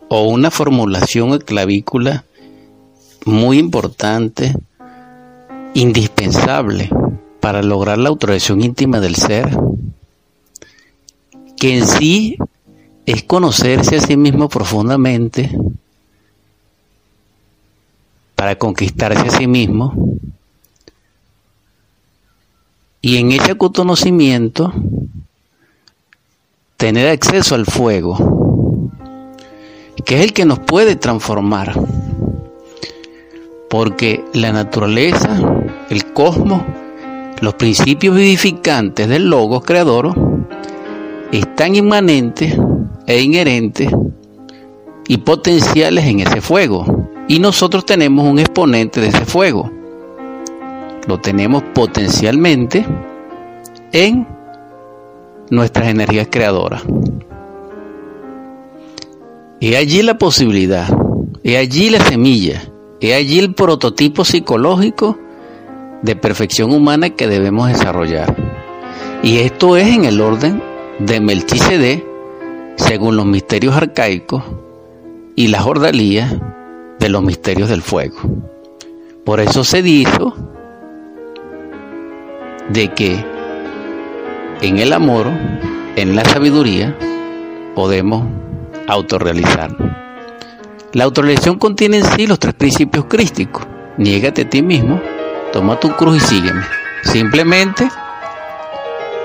o 0.09 0.29
una 0.29 0.50
formulación 0.50 1.33
de 1.33 1.38
clavícula 1.40 2.24
muy 3.24 3.59
importante, 3.59 4.55
indispensable 5.74 6.90
para 7.40 7.62
lograr 7.62 7.98
la 7.98 8.11
autorización 8.11 8.62
íntima 8.62 9.00
del 9.00 9.16
ser, 9.16 9.57
que 11.57 11.79
en 11.79 11.87
sí 11.87 12.38
es 13.07 13.23
conocerse 13.25 13.97
a 13.97 14.01
sí 14.01 14.17
mismo 14.17 14.49
profundamente 14.49 15.51
para 18.35 18.57
conquistarse 18.57 19.29
a 19.29 19.31
sí 19.31 19.47
mismo. 19.47 19.95
Y 23.01 23.19
en 23.19 23.33
ese 23.33 23.57
conocimiento 23.57 24.73
tener 26.77 27.09
acceso 27.09 27.55
al 27.55 27.67
fuego, 27.67 28.17
que 30.05 30.17
es 30.17 30.23
el 30.23 30.33
que 30.33 30.47
nos 30.47 30.59
puede 30.59 30.97
transformar, 30.97 31.79
porque 33.69 34.25
la 34.33 34.53
naturaleza, 34.53 35.38
el 35.90 36.12
cosmos, 36.12 36.62
los 37.40 37.55
principios 37.55 38.17
vivificantes 38.17 39.09
del 39.09 39.29
Logos 39.29 39.64
creador 39.64 40.14
están 41.31 41.75
inmanentes 41.77 42.57
e 43.07 43.21
inherentes 43.21 43.90
y 45.09 45.19
potenciales 45.19 46.05
en 46.07 46.21
ese 46.21 46.40
fuego. 46.40 47.09
Y 47.29 47.38
nosotros 47.38 47.87
tenemos 47.87 48.27
un 48.27 48.38
exponente 48.38 49.01
de 49.01 49.09
ese 49.09 49.25
fuego. 49.25 49.71
Lo 51.07 51.21
tenemos 51.21 51.62
potencialmente 51.75 52.87
en 53.93 54.27
nuestras 55.51 55.88
energías 55.88 56.29
creadoras. 56.31 56.83
Y 59.61 59.75
allí 59.77 60.03
la 60.03 60.19
posibilidad, 60.19 60.87
y 61.43 61.55
allí 61.57 61.88
la 61.88 62.01
semilla, 62.01 62.62
y 63.01 63.12
allí 63.12 63.38
el 63.38 63.55
prototipo 63.55 64.25
psicológico 64.25 65.19
de 66.03 66.17
perfección 66.17 66.73
humana 66.73 67.11
que 67.11 67.29
debemos 67.29 67.69
desarrollar. 67.69 68.37
Y 69.23 69.38
esto 69.38 69.77
es 69.77 69.87
en 69.87 70.05
el 70.05 70.21
orden 70.21 70.62
de 70.99 71.21
Melchizedek, 71.21 72.05
según 72.77 73.17
los 73.17 73.27
misterios 73.27 73.77
arcaicos 73.77 74.43
y 75.37 75.49
las 75.49 75.67
ordalías 75.67 76.35
de 76.99 77.09
los 77.09 77.23
misterios 77.23 77.69
del 77.69 77.83
fuego. 77.83 78.17
Por 79.25 79.41
eso 79.41 79.65
se 79.65 79.83
dijo 79.83 80.35
de 82.69 82.89
que 82.93 83.25
en 84.61 84.79
el 84.79 84.93
amor, 84.93 85.27
en 85.97 86.17
la 86.17 86.25
sabiduría, 86.25 86.97
podemos 87.75 88.27
autorrealizar. 88.87 89.77
La 90.93 91.05
autorrealización 91.05 91.59
contiene 91.59 91.99
en 91.99 92.05
sí 92.05 92.27
los 92.27 92.39
tres 92.39 92.55
principios 92.55 93.07
crísticos. 93.07 93.67
Niégate 93.99 94.43
a 94.43 94.51
ti 94.51 94.63
mismo, 94.63 95.01
toma 95.53 95.79
tu 95.81 95.91
cruz 95.97 96.17
y 96.17 96.21
sígueme. 96.21 96.63
Simplemente 97.03 97.89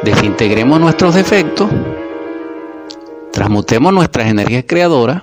desintegremos 0.04 0.80
nuestros 0.80 1.16
defectos, 1.16 1.70
transmutemos 3.39 3.93
nuestras 3.93 4.28
energías 4.28 4.65
creadoras 4.67 5.21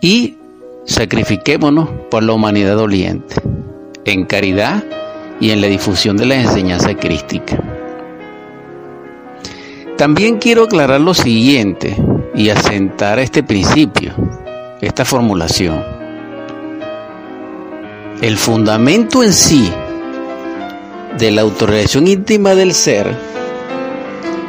y 0.00 0.36
sacrifiquémonos 0.84 1.88
por 2.08 2.22
la 2.22 2.34
humanidad 2.34 2.76
doliente, 2.76 3.34
en 4.04 4.26
caridad 4.26 4.84
y 5.40 5.50
en 5.50 5.60
la 5.60 5.66
difusión 5.66 6.16
de 6.16 6.24
la 6.26 6.36
enseñanza 6.36 6.94
crística. 6.94 7.60
También 9.96 10.38
quiero 10.38 10.62
aclarar 10.62 11.00
lo 11.00 11.14
siguiente 11.14 11.96
y 12.32 12.50
asentar 12.50 13.18
este 13.18 13.42
principio, 13.42 14.14
esta 14.80 15.04
formulación. 15.04 15.82
El 18.22 18.36
fundamento 18.36 19.24
en 19.24 19.32
sí 19.32 19.68
de 21.18 21.32
la 21.32 21.40
autorización 21.40 22.06
íntima 22.06 22.54
del 22.54 22.72
ser 22.72 23.12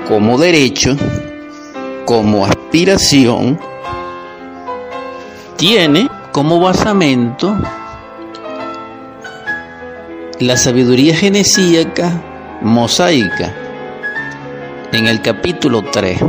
como 0.07 0.37
derecho, 0.37 0.95
como 2.07 2.45
aspiración, 2.45 3.59
tiene 5.57 6.09
como 6.31 6.61
basamento 6.61 7.53
la 10.39 10.55
sabiduría 10.55 11.17
genesíaca 11.17 12.21
mosaica 12.61 13.53
en 14.93 15.07
el 15.07 15.21
capítulo 15.21 15.83
3. 15.83 16.19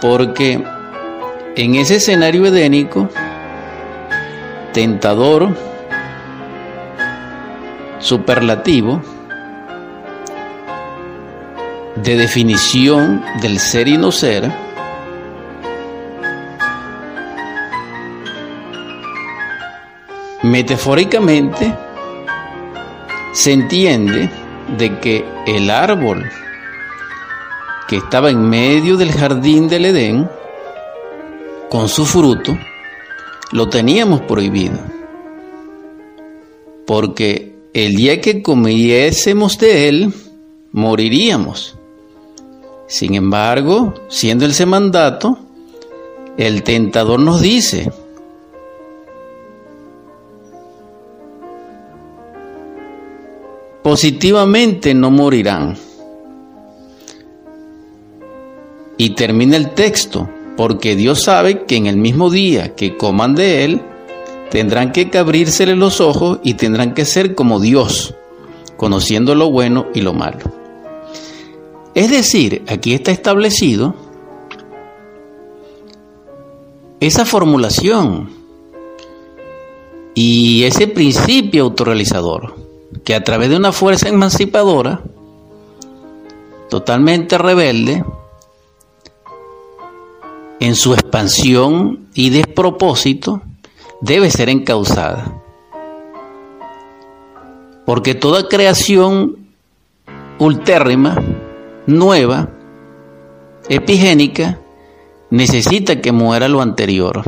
Porque 0.00 0.62
en 1.56 1.74
ese 1.74 1.96
escenario 1.96 2.46
edénico, 2.46 3.08
tentador, 4.72 5.48
superlativo, 7.98 9.02
de 12.02 12.16
definición 12.16 13.22
del 13.40 13.58
ser 13.58 13.88
y 13.88 13.96
no 13.96 14.12
ser, 14.12 14.50
metafóricamente 20.42 21.74
se 23.32 23.52
entiende 23.52 24.30
de 24.76 24.98
que 24.98 25.24
el 25.46 25.70
árbol 25.70 26.28
que 27.88 27.96
estaba 27.96 28.30
en 28.30 28.48
medio 28.48 28.96
del 28.96 29.12
jardín 29.12 29.66
del 29.66 29.86
Edén, 29.86 30.28
con 31.70 31.88
su 31.88 32.04
fruto, 32.04 32.56
lo 33.50 33.68
teníamos 33.68 34.20
prohibido. 34.22 34.78
Porque 36.86 37.54
el 37.72 37.96
día 37.96 38.20
que 38.20 38.42
comiésemos 38.42 39.58
de 39.58 39.88
él, 39.88 40.14
moriríamos. 40.72 41.77
Sin 42.88 43.14
embargo, 43.14 43.92
siendo 44.08 44.46
ese 44.46 44.64
mandato, 44.64 45.38
el 46.38 46.62
tentador 46.62 47.20
nos 47.20 47.42
dice, 47.42 47.92
positivamente 53.82 54.94
no 54.94 55.10
morirán. 55.10 55.76
Y 58.96 59.10
termina 59.10 59.58
el 59.58 59.74
texto, 59.74 60.26
porque 60.56 60.96
Dios 60.96 61.22
sabe 61.22 61.64
que 61.64 61.76
en 61.76 61.86
el 61.86 61.98
mismo 61.98 62.30
día 62.30 62.74
que 62.74 62.96
coman 62.96 63.34
de 63.34 63.66
él, 63.66 63.82
tendrán 64.50 64.92
que 64.92 65.10
abrírsele 65.18 65.76
los 65.76 66.00
ojos 66.00 66.40
y 66.42 66.54
tendrán 66.54 66.94
que 66.94 67.04
ser 67.04 67.34
como 67.34 67.60
Dios, 67.60 68.14
conociendo 68.78 69.34
lo 69.34 69.50
bueno 69.50 69.88
y 69.94 70.00
lo 70.00 70.14
malo. 70.14 70.57
Es 71.98 72.12
decir, 72.12 72.64
aquí 72.68 72.94
está 72.94 73.10
establecido 73.10 73.92
esa 77.00 77.24
formulación 77.24 78.30
y 80.14 80.62
ese 80.62 80.86
principio 80.86 81.64
autorrealizador 81.64 82.54
que 83.02 83.16
a 83.16 83.24
través 83.24 83.50
de 83.50 83.56
una 83.56 83.72
fuerza 83.72 84.08
emancipadora, 84.08 85.00
totalmente 86.70 87.36
rebelde, 87.36 88.04
en 90.60 90.76
su 90.76 90.94
expansión 90.94 92.06
y 92.14 92.30
despropósito, 92.30 93.42
debe 94.00 94.30
ser 94.30 94.50
encausada. 94.50 95.42
Porque 97.84 98.14
toda 98.14 98.46
creación 98.46 99.48
ultérrima, 100.38 101.16
nueva, 101.88 102.50
epigénica, 103.68 104.60
necesita 105.30 106.00
que 106.00 106.12
muera 106.12 106.46
lo 106.46 106.60
anterior. 106.60 107.22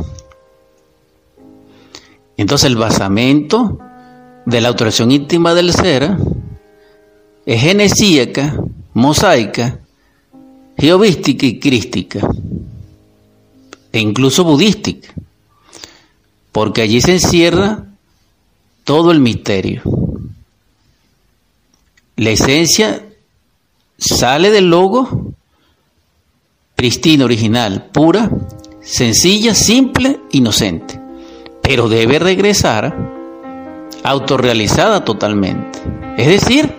Entonces 2.37 2.69
el 2.69 2.75
basamento 2.75 3.79
de 4.45 4.61
la 4.61 4.69
autorización 4.69 5.11
íntima 5.11 5.55
del 5.55 5.73
ser 5.73 6.15
es 7.45 7.61
genesíaca, 7.61 8.55
mosaica, 8.93 9.79
geovística 10.77 11.45
y 11.45 11.59
crística, 11.59 12.19
e 13.91 13.99
incluso 13.99 14.43
budística, 14.43 15.11
porque 16.51 16.83
allí 16.83 17.01
se 17.01 17.13
encierra 17.13 17.85
todo 18.83 19.11
el 19.11 19.19
misterio. 19.19 19.81
La 22.15 22.29
esencia 22.29 23.03
sale 24.01 24.49
del 24.49 24.69
logo 24.69 25.33
pristina, 26.75 27.25
original, 27.25 27.89
pura, 27.91 28.31
sencilla, 28.81 29.53
simple, 29.53 30.19
inocente, 30.31 30.99
pero 31.61 31.87
debe 31.87 32.17
regresar 32.17 32.97
autorrealizada 34.03 35.05
totalmente. 35.05 35.77
Es 36.17 36.27
decir, 36.27 36.73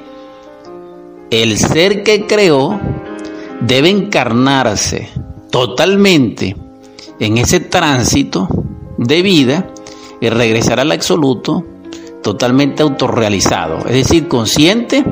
el 1.30 1.56
ser 1.56 2.02
que 2.02 2.26
creó 2.26 2.80
debe 3.60 3.90
encarnarse 3.90 5.08
totalmente 5.50 6.56
en 7.20 7.38
ese 7.38 7.60
tránsito 7.60 8.48
de 8.98 9.22
vida 9.22 9.72
y 10.20 10.28
regresar 10.28 10.80
al 10.80 10.90
absoluto 10.90 11.64
totalmente 12.24 12.82
autorrealizado, 12.82 13.78
es 13.86 14.08
decir, 14.08 14.26
consciente 14.26 15.04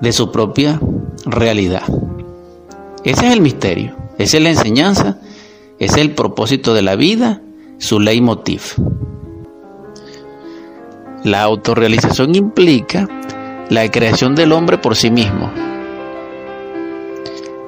de 0.00 0.12
su 0.12 0.30
propia 0.30 0.80
realidad. 1.24 1.82
Ese 3.04 3.26
es 3.26 3.32
el 3.32 3.40
misterio, 3.40 3.96
esa 4.18 4.36
es 4.36 4.42
la 4.42 4.50
enseñanza, 4.50 5.18
ese 5.78 5.94
es 5.94 6.00
el 6.00 6.14
propósito 6.14 6.74
de 6.74 6.82
la 6.82 6.96
vida, 6.96 7.40
su 7.78 8.00
leitmotiv. 8.00 8.62
La 11.24 11.42
autorrealización 11.42 12.34
implica 12.34 13.08
la 13.68 13.90
creación 13.90 14.34
del 14.34 14.52
hombre 14.52 14.78
por 14.78 14.96
sí 14.96 15.10
mismo. 15.10 15.50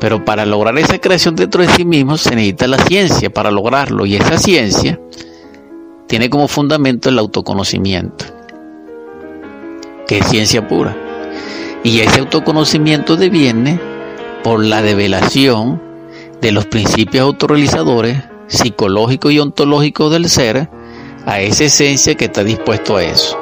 Pero 0.00 0.24
para 0.24 0.44
lograr 0.44 0.76
esa 0.78 0.98
creación 0.98 1.36
dentro 1.36 1.62
de 1.62 1.68
sí 1.68 1.84
mismo 1.84 2.16
se 2.16 2.34
necesita 2.34 2.66
la 2.66 2.78
ciencia 2.78 3.30
para 3.30 3.50
lograrlo 3.50 4.04
y 4.04 4.16
esa 4.16 4.36
ciencia 4.36 4.98
tiene 6.08 6.28
como 6.28 6.48
fundamento 6.48 7.08
el 7.08 7.18
autoconocimiento, 7.18 8.24
que 10.08 10.18
es 10.18 10.26
ciencia 10.26 10.66
pura. 10.66 10.96
Y 11.84 12.00
ese 12.00 12.20
autoconocimiento 12.20 13.16
deviene 13.16 13.80
por 14.42 14.64
la 14.64 14.82
develación 14.82 15.80
de 16.40 16.52
los 16.52 16.66
principios 16.66 17.24
autorrealizadores 17.24 18.18
psicológicos 18.46 19.32
y 19.32 19.38
ontológicos 19.38 20.12
del 20.12 20.28
ser 20.28 20.68
a 21.26 21.40
esa 21.40 21.64
esencia 21.64 22.14
que 22.14 22.26
está 22.26 22.44
dispuesto 22.44 22.96
a 22.96 23.04
eso. 23.04 23.38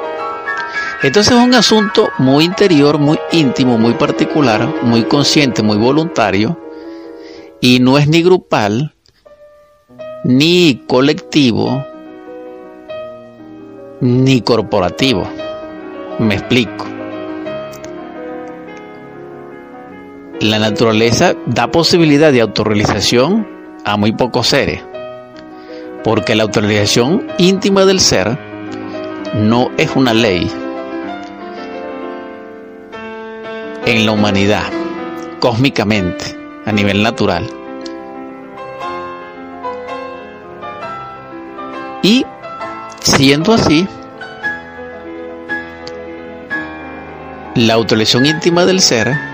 Entonces 1.03 1.33
es 1.33 1.43
un 1.43 1.55
asunto 1.55 2.09
muy 2.19 2.45
interior, 2.45 2.99
muy 2.99 3.19
íntimo, 3.31 3.79
muy 3.79 3.93
particular, 3.93 4.71
muy 4.83 5.03
consciente, 5.03 5.63
muy 5.63 5.77
voluntario, 5.77 6.59
y 7.59 7.79
no 7.79 7.97
es 7.97 8.07
ni 8.07 8.21
grupal, 8.21 8.93
ni 10.23 10.83
colectivo, 10.85 11.83
ni 13.99 14.41
corporativo. 14.41 15.27
Me 16.19 16.35
explico. 16.35 16.90
La 20.41 20.57
naturaleza 20.57 21.35
da 21.45 21.69
posibilidad 21.69 22.31
de 22.31 22.41
autorrealización 22.41 23.47
a 23.85 23.95
muy 23.95 24.11
pocos 24.11 24.47
seres, 24.47 24.81
porque 26.03 26.33
la 26.33 26.41
autorrealización 26.41 27.27
íntima 27.37 27.85
del 27.85 27.99
ser 27.99 28.39
no 29.35 29.69
es 29.77 29.95
una 29.95 30.15
ley 30.15 30.49
en 33.85 34.03
la 34.07 34.13
humanidad, 34.13 34.63
cósmicamente, 35.39 36.35
a 36.65 36.71
nivel 36.71 37.03
natural. 37.03 37.47
Y 42.01 42.25
siendo 43.01 43.53
así, 43.53 43.87
la 47.53 47.75
autorización 47.75 48.25
íntima 48.25 48.65
del 48.65 48.81
ser 48.81 49.30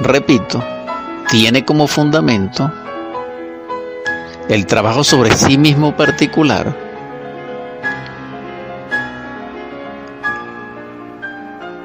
repito, 0.00 0.62
tiene 1.28 1.64
como 1.64 1.86
fundamento 1.86 2.72
el 4.48 4.66
trabajo 4.66 5.04
sobre 5.04 5.30
sí 5.32 5.58
mismo 5.58 5.96
particular, 5.96 6.74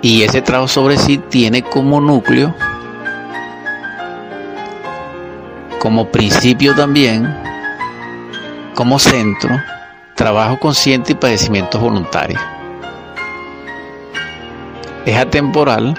y 0.01 0.23
ese 0.23 0.41
trabajo 0.41 0.67
sobre 0.67 0.97
sí 0.97 1.17
tiene 1.17 1.61
como 1.61 2.01
núcleo, 2.01 2.53
como 5.79 6.09
principio 6.09 6.75
también, 6.75 7.33
como 8.75 8.99
centro, 8.99 9.49
trabajo 10.15 10.59
consciente 10.59 11.13
y 11.13 11.15
padecimientos 11.15 11.79
voluntarios. 11.81 12.41
Es 15.05 15.17
atemporal 15.17 15.97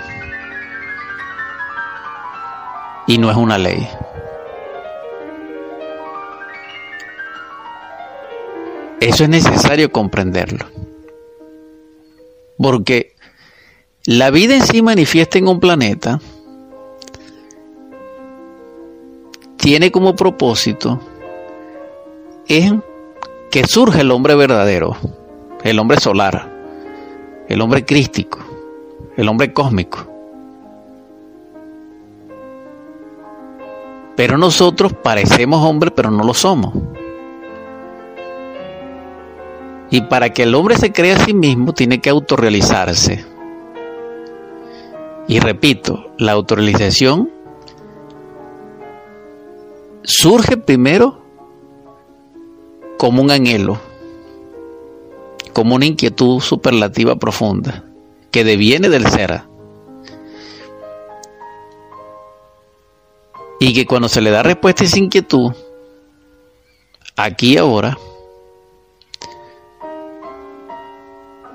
y 3.07 3.19
no 3.19 3.31
es 3.31 3.37
una 3.37 3.59
ley. 3.59 3.89
Eso 9.01 9.25
es 9.25 9.29
necesario 9.29 9.93
comprenderlo. 9.93 10.67
Porque 12.57 13.15
la 14.07 14.31
vida 14.31 14.55
en 14.55 14.67
sí 14.67 14.81
manifiesta 14.81 15.39
en 15.39 15.49
un 15.49 15.61
planeta 15.61 16.21
tiene 19.57 19.91
como 19.91 20.15
propósito 20.15 21.01
es 22.47 22.73
que 23.51 23.67
surge 23.67 24.01
el 24.01 24.11
hombre 24.11 24.35
verdadero, 24.35 24.97
el 25.63 25.79
hombre 25.79 25.99
solar, 25.99 26.51
el 27.49 27.61
hombre 27.61 27.85
crístico, 27.85 28.39
el 29.17 29.29
hombre 29.29 29.53
cósmico. 29.53 30.14
Pero 34.17 34.39
nosotros 34.39 34.93
parecemos 34.93 35.65
hombres, 35.65 35.93
pero 35.95 36.11
no 36.11 36.23
lo 36.25 36.35
somos. 36.35 36.75
Y 39.91 40.03
para 40.03 40.33
que 40.33 40.45
el 40.45 40.55
hombre 40.55 40.77
se 40.77 40.93
crea 40.93 41.17
a 41.17 41.25
sí 41.25 41.35
mismo, 41.35 41.73
tiene 41.73 42.01
que 42.01 42.11
autorrealizarse. 42.11 43.25
Y 45.27 45.41
repito, 45.41 46.11
la 46.19 46.33
autorrealización 46.33 47.31
surge 50.03 50.57
primero 50.57 51.23
como 52.99 53.23
un 53.23 53.31
anhelo, 53.31 53.79
como 55.53 55.75
una 55.75 55.87
inquietud 55.87 56.41
superlativa 56.41 57.17
profunda, 57.17 57.85
que 58.31 58.45
deviene 58.45 58.89
del 58.89 59.07
ser. 59.07 59.43
Y 63.61 63.73
que 63.73 63.87
cuando 63.87 64.09
se 64.09 64.21
le 64.21 64.31
da 64.31 64.43
respuesta 64.43 64.83
a 64.83 64.87
esa 64.87 64.99
inquietud, 64.99 65.53
aquí 67.17 67.57
ahora, 67.57 67.97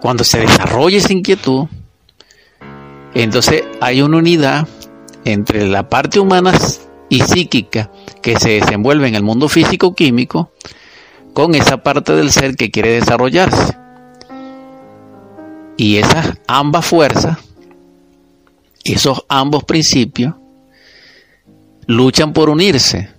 cuando 0.02 0.24
se 0.24 0.40
desarrolla 0.40 0.98
esa 0.98 1.14
inquietud, 1.14 1.68
entonces 3.14 3.64
hay 3.82 4.02
una 4.02 4.18
unidad 4.18 4.68
entre 5.26 5.68
la 5.68 5.90
parte 5.90 6.20
humana 6.20 6.54
y 7.10 7.22
psíquica 7.22 7.92
que 8.22 8.38
se 8.38 8.52
desenvuelve 8.52 9.08
en 9.08 9.16
el 9.16 9.24
mundo 9.24 9.50
físico-químico 9.50 10.52
con 11.34 11.56
esa 11.56 11.78
parte 11.84 12.14
del 12.16 12.32
ser 12.32 12.56
que 12.56 12.72
quiere 12.72 12.92
desarrollarse. 12.92 13.78
Y 15.78 15.98
esas 15.98 16.38
ambas 16.48 16.86
fuerzas, 16.86 17.38
esos 18.84 19.26
ambos 19.30 19.64
principios, 19.64 20.36
luchan 21.90 22.34
por 22.34 22.52
unirse. 22.52 23.10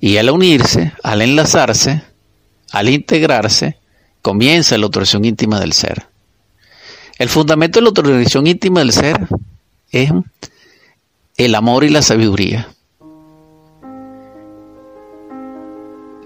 Y 0.00 0.16
al 0.16 0.30
unirse, 0.30 0.92
al 1.02 1.20
enlazarse, 1.20 2.02
al 2.72 2.88
integrarse, 2.88 3.76
comienza 4.22 4.78
la 4.78 4.86
autorización 4.86 5.26
íntima 5.26 5.60
del 5.60 5.74
ser. 5.74 6.06
El 7.18 7.28
fundamento 7.28 7.78
de 7.78 7.82
la 7.82 7.88
autorización 7.88 8.46
íntima 8.46 8.80
del 8.80 8.92
ser 8.92 9.28
es 9.90 10.10
el 11.36 11.54
amor 11.54 11.84
y 11.84 11.90
la 11.90 12.00
sabiduría. 12.00 12.66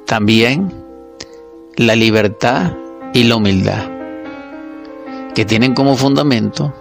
También 0.07 0.73
la 1.75 1.97
libertad 1.97 2.75
y 3.13 3.25
la 3.25 3.37
humildad, 3.37 3.91
que 5.35 5.45
tienen 5.45 5.75
como 5.75 5.97
fundamento 5.97 6.73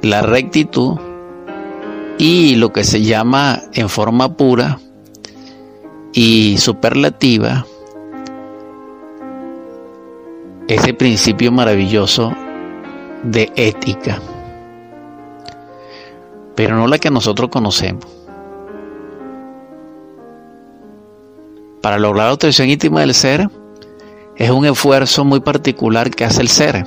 la 0.00 0.22
rectitud 0.22 0.96
y 2.18 2.56
lo 2.56 2.72
que 2.72 2.84
se 2.84 3.02
llama 3.02 3.62
en 3.72 3.88
forma 3.88 4.36
pura 4.36 4.78
y 6.12 6.56
superlativa 6.58 7.66
ese 10.68 10.94
principio 10.94 11.52
maravilloso 11.52 12.32
de 13.22 13.52
ética, 13.54 14.20
pero 16.54 16.76
no 16.76 16.86
la 16.86 16.98
que 16.98 17.10
nosotros 17.10 17.50
conocemos. 17.50 18.04
Para 21.82 21.98
lograr 21.98 22.26
la 22.26 22.32
obtención 22.32 22.68
íntima 22.68 23.00
del 23.00 23.14
ser 23.14 23.48
es 24.36 24.50
un 24.50 24.64
esfuerzo 24.66 25.24
muy 25.24 25.40
particular 25.40 26.10
que 26.10 26.24
hace 26.24 26.42
el 26.42 26.48
ser, 26.48 26.84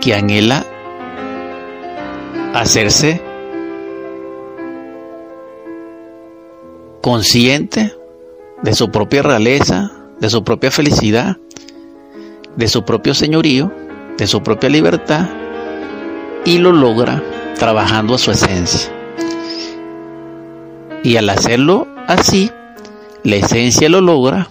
que 0.00 0.14
anhela 0.14 0.64
hacerse 2.60 3.20
consciente 7.02 7.94
de 8.62 8.74
su 8.74 8.90
propia 8.90 9.22
realeza, 9.22 9.92
de 10.18 10.30
su 10.30 10.42
propia 10.42 10.70
felicidad, 10.70 11.36
de 12.56 12.68
su 12.68 12.84
propio 12.84 13.14
señorío, 13.14 13.70
de 14.16 14.26
su 14.26 14.42
propia 14.42 14.70
libertad, 14.70 15.28
y 16.44 16.58
lo 16.58 16.72
logra 16.72 17.22
trabajando 17.58 18.14
a 18.14 18.18
su 18.18 18.30
esencia. 18.30 18.90
Y 21.02 21.16
al 21.16 21.28
hacerlo 21.28 21.86
así, 22.08 22.50
la 23.22 23.36
esencia 23.36 23.88
lo 23.88 24.00
logra 24.00 24.48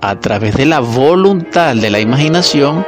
a 0.00 0.20
través 0.20 0.56
de 0.56 0.66
la 0.66 0.80
voluntad 0.80 1.74
de 1.74 1.90
la 1.90 2.00
imaginación, 2.00 2.86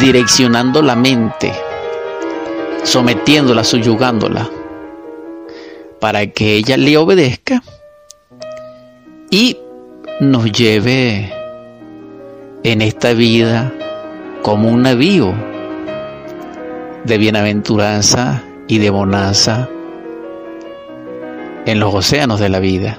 direccionando 0.00 0.80
la 0.80 0.96
mente, 0.96 1.52
sometiéndola, 2.82 3.64
subyugándola, 3.64 4.48
para 6.00 6.26
que 6.26 6.54
ella 6.54 6.76
le 6.76 6.96
obedezca 6.96 7.62
y 9.30 9.56
nos 10.20 10.50
lleve 10.52 11.32
en 12.62 12.82
esta 12.82 13.12
vida 13.12 13.72
como 14.42 14.68
un 14.68 14.82
navío 14.82 15.32
de 17.04 17.18
bienaventuranza 17.18 18.42
y 18.68 18.78
de 18.78 18.90
bonanza 18.90 19.68
en 21.66 21.80
los 21.80 21.94
océanos 21.94 22.40
de 22.40 22.48
la 22.48 22.58
vida, 22.58 22.98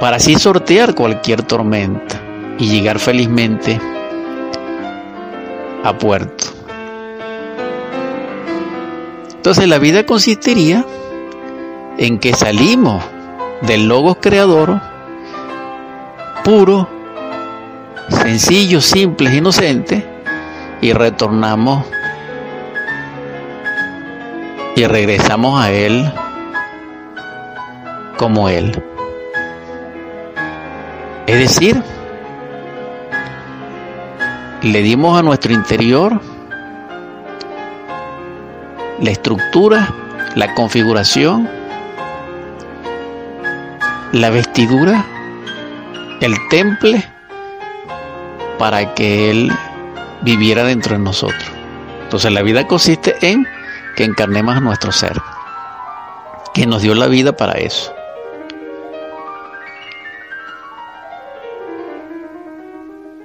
para 0.00 0.16
así 0.16 0.36
sortear 0.36 0.94
cualquier 0.94 1.42
tormenta 1.42 2.20
y 2.58 2.68
llegar 2.68 2.98
felizmente 2.98 3.80
a 5.82 5.96
puerto. 5.98 6.53
Entonces 9.44 9.68
la 9.68 9.78
vida 9.78 10.06
consistiría 10.06 10.86
en 11.98 12.18
que 12.18 12.32
salimos 12.32 13.04
del 13.60 13.86
logos 13.86 14.16
creador 14.18 14.80
puro, 16.42 16.88
sencillo, 18.08 18.80
simple, 18.80 19.36
inocente 19.36 20.02
y 20.80 20.94
retornamos 20.94 21.84
y 24.76 24.86
regresamos 24.86 25.62
a 25.62 25.70
Él 25.70 26.10
como 28.16 28.48
Él. 28.48 28.82
Es 31.26 31.38
decir, 31.38 31.82
le 34.62 34.80
dimos 34.80 35.18
a 35.18 35.22
nuestro 35.22 35.52
interior 35.52 36.33
la 39.00 39.10
estructura, 39.10 39.94
la 40.36 40.54
configuración, 40.54 41.48
la 44.12 44.30
vestidura, 44.30 45.04
el 46.20 46.34
temple 46.48 47.04
para 48.58 48.94
que 48.94 49.30
Él 49.30 49.52
viviera 50.22 50.64
dentro 50.64 50.96
de 50.96 51.02
nosotros. 51.02 51.50
Entonces 52.04 52.32
la 52.32 52.42
vida 52.42 52.66
consiste 52.66 53.14
en 53.22 53.46
que 53.96 54.04
encarnemos 54.04 54.56
a 54.56 54.60
nuestro 54.60 54.92
ser, 54.92 55.20
que 56.52 56.66
nos 56.66 56.82
dio 56.82 56.94
la 56.94 57.06
vida 57.06 57.36
para 57.36 57.54
eso. 57.54 57.92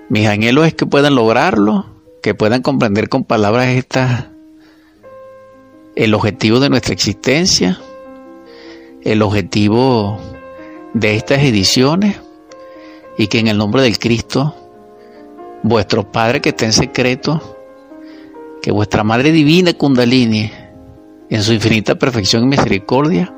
Mis 0.09 0.27
anhelos 0.27 0.65
es 0.65 0.73
que 0.73 0.87
puedan 0.87 1.13
lograrlo, 1.13 1.85
que 2.23 2.33
puedan 2.33 2.63
comprender 2.63 3.09
con 3.09 3.23
palabras 3.23 3.67
estas 3.67 4.28
el 5.99 6.13
objetivo 6.13 6.61
de 6.61 6.69
nuestra 6.69 6.93
existencia, 6.93 7.77
el 9.03 9.21
objetivo 9.21 10.17
de 10.93 11.17
estas 11.17 11.39
ediciones 11.39 12.15
y 13.17 13.27
que 13.27 13.39
en 13.39 13.47
el 13.47 13.57
nombre 13.57 13.81
del 13.81 13.99
Cristo, 13.99 14.55
vuestro 15.61 16.09
Padre 16.09 16.39
que 16.39 16.49
está 16.49 16.63
en 16.63 16.71
secreto, 16.71 17.57
que 18.61 18.71
vuestra 18.71 19.03
Madre 19.03 19.33
Divina 19.33 19.73
Kundalini, 19.73 20.49
en 21.29 21.43
su 21.43 21.51
infinita 21.51 21.95
perfección 21.95 22.45
y 22.45 22.47
misericordia, 22.47 23.33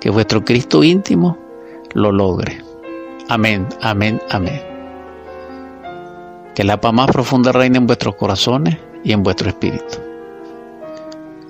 que 0.00 0.08
vuestro 0.08 0.42
Cristo 0.42 0.82
íntimo 0.82 1.36
lo 1.92 2.12
logre. 2.12 2.64
Amén, 3.28 3.68
amén, 3.82 4.22
amén. 4.30 4.62
Que 6.54 6.64
la 6.64 6.80
paz 6.80 6.94
más 6.94 7.10
profunda 7.10 7.52
reine 7.52 7.76
en 7.76 7.86
vuestros 7.86 8.14
corazones 8.14 8.78
y 9.04 9.12
en 9.12 9.22
vuestro 9.22 9.50
espíritu. 9.50 10.09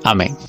Amén. 0.04 0.40